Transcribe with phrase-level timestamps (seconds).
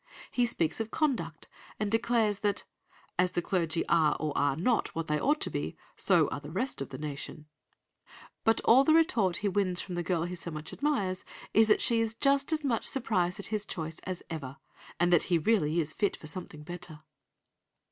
[0.31, 1.47] He speaks of conduct,
[1.79, 2.63] and declares that
[3.19, 6.49] "as the clergy are or are not what they ought to be, so are the
[6.49, 7.45] rest of the nation,"
[8.43, 11.83] but all the retort he wins from the girl he so much admires is that
[11.83, 14.57] she is just as much surprised at his choice as ever,
[14.99, 17.03] and that he really is fit for something better!